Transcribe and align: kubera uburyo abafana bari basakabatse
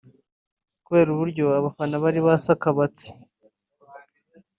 kubera 0.85 1.09
uburyo 1.11 1.43
abafana 1.59 1.95
bari 2.03 2.19
basakabatse 2.27 3.07